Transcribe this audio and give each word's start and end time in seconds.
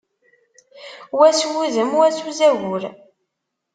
Wa 1.19 1.29
s 1.37 1.39
wudem, 1.51 1.89
wa 1.99 2.07
s 2.15 2.17
uzagur. 2.29 2.81